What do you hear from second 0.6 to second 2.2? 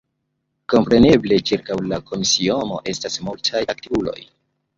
Kompreneble ĉirkaŭ la